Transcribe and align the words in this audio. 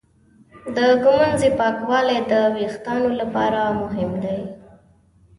د 0.75 0.77
ږمنځې 1.03 1.49
پاکوالی 1.59 2.19
د 2.31 2.33
وېښتانو 2.55 3.09
لپاره 3.21 3.61
مهم 3.81 4.11
دی. 4.23 4.41